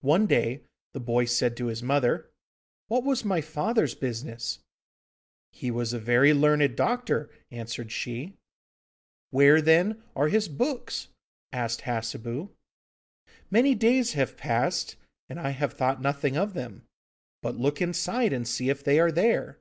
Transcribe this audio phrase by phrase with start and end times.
[0.00, 0.62] One day
[0.94, 2.30] the boy said to his mother:
[2.88, 4.60] 'What was my father's business?'
[5.52, 8.38] 'He was a very learned doctor,' answered she.
[9.28, 11.08] 'Where, then, are his books?'
[11.52, 12.48] asked Hassebu.
[13.50, 14.96] 'Many days have passed,
[15.28, 16.86] and I have thought nothing of them.
[17.42, 19.60] But look inside and see if they are there.